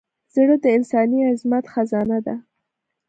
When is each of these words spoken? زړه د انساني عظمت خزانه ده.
زړه 0.33 0.55
د 0.63 0.65
انساني 0.77 1.19
عظمت 1.29 1.65
خزانه 1.73 2.19
ده. 2.25 2.35